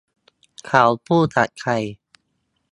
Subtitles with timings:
[0.65, 1.71] เขาพูดกับใคร